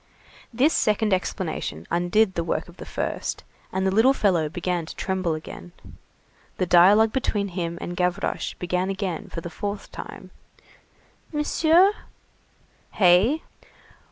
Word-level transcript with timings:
This 0.51 0.73
second 0.73 1.13
explanation 1.13 1.85
undid 1.91 2.33
the 2.33 2.43
work 2.43 2.67
of 2.67 2.77
the 2.77 2.87
first, 2.87 3.43
and 3.71 3.85
the 3.85 3.91
little 3.91 4.13
fellow 4.13 4.49
began 4.49 4.83
to 4.87 4.95
tremble 4.95 5.35
again. 5.35 5.73
The 6.57 6.65
dialogue 6.65 7.13
between 7.13 7.49
him 7.49 7.77
and 7.79 7.95
Gavroche 7.95 8.55
began 8.55 8.89
again 8.89 9.29
for 9.29 9.41
the 9.41 9.49
fourth 9.51 9.91
time:— 9.91 10.31
"Monsieur?" 11.31 11.93
"Hey?" 12.93 13.43